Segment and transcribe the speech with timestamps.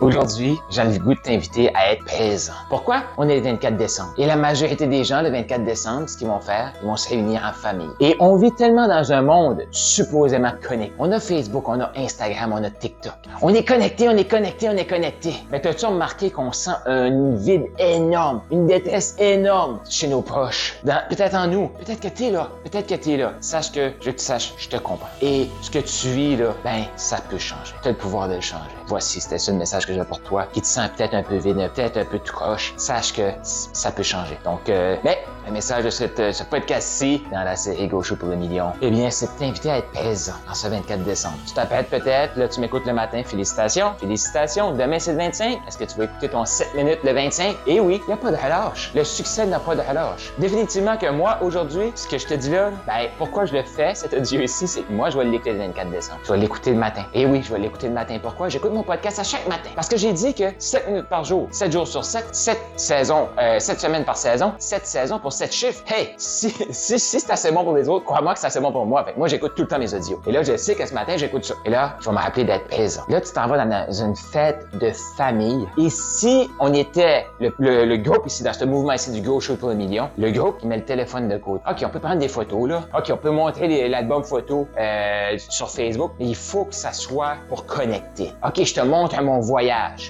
[0.00, 2.54] Aujourd'hui, j'ai le goût de t'inviter à être présent.
[2.70, 3.02] Pourquoi?
[3.18, 4.14] On est le 24 décembre.
[4.16, 7.10] Et la majorité des gens, le 24 décembre, ce qu'ils vont faire, ils vont se
[7.10, 7.90] réunir en famille.
[8.00, 10.94] Et on vit tellement dans un monde supposément connecté.
[10.98, 13.12] On a Facebook, on a Instagram, on a TikTok.
[13.42, 15.34] On est connecté, on est connecté, on est connecté.
[15.52, 20.80] Mais t'as-tu remarqué qu'on sent un vide énorme, une détresse énorme chez nos proches?
[21.10, 21.68] Peut-être en nous.
[21.78, 22.48] Peut-être que t'es là.
[22.64, 23.34] Peut-être que t'es là.
[23.40, 25.10] Sache que, je veux que tu saches, je te comprends.
[25.20, 27.74] Et ce que tu vis là, ben, ça peut changer.
[27.82, 28.64] T'as le pouvoir de le changer.
[28.86, 31.96] Voici, c'était ça le message pour toi, qui te sent peut-être un peu vide, peut-être
[31.96, 34.38] un peu tout croche, sache que ça peut changer.
[34.44, 38.36] Donc, euh, mais le message de cette, ce podcast-ci, dans la série Gaucho pour le
[38.36, 41.36] million, eh bien, c'est de t'inviter à être présent en ce 24 décembre.
[41.46, 44.72] Tu t'appelles peut-être, là, tu m'écoutes le matin, félicitations, félicitations.
[44.72, 45.60] Demain, c'est le 25.
[45.66, 47.56] Est-ce que tu vas écouter ton 7 minutes le 25?
[47.66, 48.92] Eh oui, il n'y a pas de relâche.
[48.94, 50.32] Le succès n'a pas de relâche.
[50.38, 53.94] Définitivement que moi, aujourd'hui, ce que je te dis là, ben, pourquoi je le fais,
[53.94, 56.20] cet audio ici, c'est que moi, je vais l'écouter le 24 décembre.
[56.24, 57.04] Je vais l'écouter le matin.
[57.14, 58.18] Eh oui, je vais l'écouter le matin.
[58.22, 58.48] Pourquoi?
[58.48, 59.70] J'écoute mon podcast à chaque matin.
[59.80, 63.28] Parce que j'ai dit que 7 minutes par jour, 7 jours sur 7, 7 saisons,
[63.38, 65.82] euh, 7 semaines par saison, 7 saisons pour 7 chiffres.
[65.86, 68.84] Hey, si, si, c'est assez bon pour les autres, crois-moi que c'est assez bon pour
[68.84, 69.06] moi.
[69.06, 70.20] Fait moi, j'écoute tout le temps mes audios.
[70.26, 71.54] Et là, je sais que ce matin, j'écoute ça.
[71.64, 73.00] Et là, je vais me rappeler d'être présent.
[73.08, 75.66] Là, tu t'en vas dans une fête de famille.
[75.78, 79.56] Et si on était le, le, groupe ici, dans ce mouvement ici du Go Show
[79.56, 81.64] pour le million, le groupe qui met le téléphone de côté.
[81.66, 82.82] OK, on peut prendre des photos, là.
[82.94, 87.36] OK, on peut montrer l'album photo euh, sur Facebook, mais il faut que ça soit
[87.48, 88.30] pour connecter.
[88.46, 89.40] OK, je te montre mon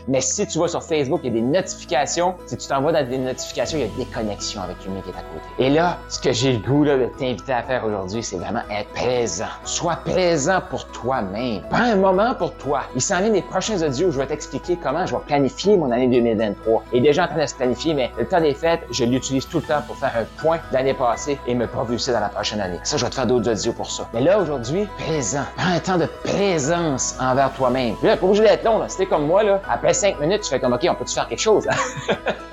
[0.08, 2.34] Mais si tu vas sur Facebook, il y a des notifications.
[2.46, 5.12] Si tu t'envoies dans des notifications, il y a des connexions avec l'humain qui est
[5.12, 5.46] à côté.
[5.58, 8.88] Et là, ce que j'ai le goût de t'inviter à faire aujourd'hui, c'est vraiment être
[8.90, 9.46] présent.
[9.64, 11.62] Sois présent pour toi-même.
[11.70, 12.82] Prends un moment pour toi.
[12.94, 15.90] Il s'en vient des prochains audios où je vais t'expliquer comment je vais planifier mon
[15.90, 16.84] année 2023.
[16.92, 19.58] Et déjà en train de se planifier, mais le temps des fêtes, je l'utilise tout
[19.58, 22.78] le temps pour faire un point d'année passée et me propulser dans la prochaine année.
[22.84, 24.08] Ça, je vais te faire d'autres audios pour ça.
[24.14, 25.44] Mais là, aujourd'hui, présent.
[25.56, 27.94] Prends un temps de présence envers toi-même.
[28.02, 28.88] Là, pas obligé d'être long, là.
[28.88, 31.66] C'était comme moi, Après cinq minutes, tu fais comme, OK, on peut-tu faire quelque chose?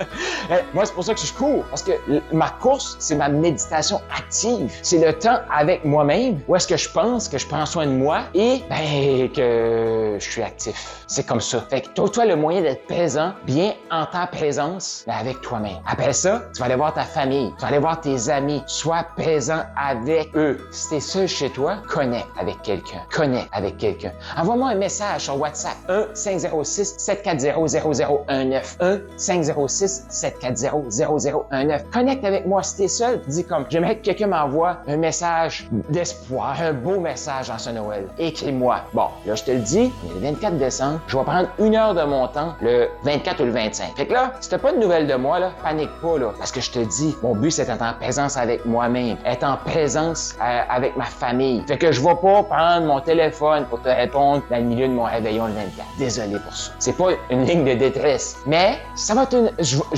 [0.52, 1.64] Euh, moi, c'est pour ça que je cours.
[1.70, 1.92] Parce que
[2.32, 4.72] ma course, c'est ma méditation active.
[4.82, 7.92] C'est le temps avec moi-même où est-ce que je pense que je prends soin de
[7.92, 11.06] moi et ben, que je suis actif.
[11.08, 11.66] C'est comme ça.
[11.70, 15.78] Fait que trouve-toi le moyen d'être présent, bien en ta présence, mais avec toi-même.
[15.90, 18.62] Après ça, tu vas aller voir ta famille, tu vas aller voir tes amis.
[18.68, 20.60] Sois présent avec eux.
[20.72, 23.02] Si t'es seul chez toi, connecte avec quelqu'un.
[23.12, 24.12] Connecte avec quelqu'un.
[24.38, 31.90] Envoie-moi un message sur WhatsApp 1 506 740 0019 1 506 740 0019.
[31.92, 33.22] Connecte avec moi si t'es seul.
[33.28, 38.08] Dis comme, j'aimerais que quelqu'un m'envoie un message d'espoir, un beau message en ce Noël.
[38.18, 38.82] Écris-moi.
[38.94, 42.04] Bon, là, je te le dis, le 24 décembre, je vais prendre une heure de
[42.04, 43.96] mon temps le 24 ou le 25.
[43.96, 46.34] Fait que là, si t'as pas de nouvelles de moi, là, panique pas, là.
[46.38, 49.18] Parce que je te dis, mon but, c'est d'être en présence avec moi-même.
[49.26, 51.64] Être en présence euh, avec ma famille.
[51.68, 54.94] Fait que je vais pas prendre mon téléphone pour te répondre dans le milieu de
[54.94, 55.88] mon réveillon le 24.
[55.98, 56.72] Désolé pour ça.
[56.80, 58.38] C'est pas une ligne de détresse.
[58.46, 59.52] Mais, ça va être une...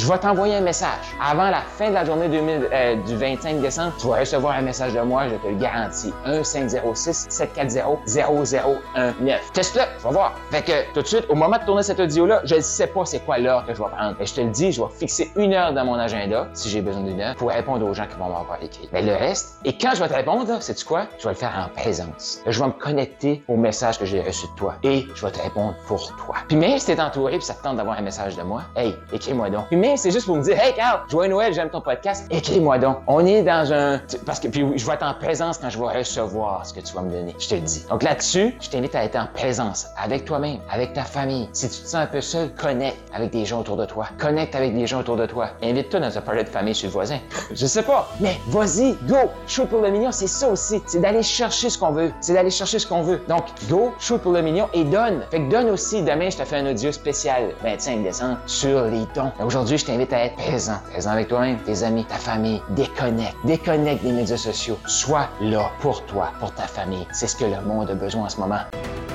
[0.08, 1.16] vais t'envoyer un message.
[1.22, 4.62] Avant la fin de la journée 2000, euh, du 25 décembre, tu vas recevoir un
[4.62, 6.14] message de moi, je te le garantis.
[6.26, 9.52] 1 506 740 0019.
[9.54, 10.36] Teste-le, tu vas voir.
[10.52, 13.06] Fait que tout de suite, au moment de tourner cette audio-là, je ne sais pas
[13.06, 14.16] c'est quoi l'heure que je vais prendre.
[14.20, 16.82] Et je te le dis, je vais fixer une heure dans mon agenda, si j'ai
[16.82, 18.90] besoin d'une heure, pour répondre aux gens qui vont m'avoir écrit.
[18.94, 21.08] Mais le reste, et quand je vais te répondre, sais-tu quoi?
[21.18, 22.42] Je vais le faire en présence.
[22.46, 25.42] Je vais me connecter au message que j'ai reçu de toi et je vais te
[25.42, 26.36] répondre pour toi.
[26.48, 28.96] Puis même si t'es entouré puis ça te tente d'avoir un message de moi, hey,
[29.14, 29.66] écris-moi donc.
[29.98, 32.98] C'est juste pour me dire, hey Carl, joyeux Noël, j'aime ton podcast, écris-moi donc.
[33.08, 36.00] On est dans un, parce que puis je vais être en présence quand je vais
[36.00, 37.36] recevoir ce que tu vas me donner.
[37.40, 37.86] Je te le dis.
[37.90, 41.50] Donc là-dessus, je t'invite à être en présence avec toi-même, avec ta famille.
[41.54, 44.08] Si tu te sens un peu seul, connecte avec des gens autour de toi.
[44.18, 45.50] Connecte avec des gens autour de toi.
[45.64, 47.20] Invite-toi dans un projet de famille chez le voisin.
[47.52, 49.18] je sais pas, mais vas-y, go.
[49.48, 50.82] Shoot pour le million, c'est ça aussi.
[50.86, 52.12] C'est d'aller chercher ce qu'on veut.
[52.22, 53.22] C'est d'aller chercher ce qu'on veut.
[53.28, 55.24] Donc, go, shoot pour le million et donne.
[55.32, 56.02] Fait que donne aussi.
[56.04, 59.32] Demain, je te fais un audio spécial 25 décembre sur les dons.
[59.44, 60.80] Aujourd'hui, je t'invite à être présent.
[60.92, 62.62] Présent avec toi-même, tes amis, ta famille.
[62.70, 63.36] Déconnecte.
[63.46, 64.78] Déconnecte des médias sociaux.
[64.86, 67.06] Sois là pour toi, pour ta famille.
[67.12, 68.60] C'est ce que le monde a besoin en ce moment.